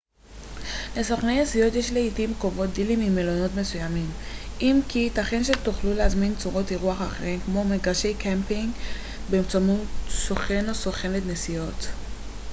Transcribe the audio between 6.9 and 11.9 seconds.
אחרות כמו מגרשי קמפינג באמצעות סוכן/ת נסיעות